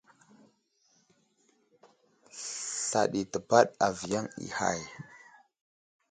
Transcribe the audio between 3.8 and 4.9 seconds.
aviyaŋ i hay.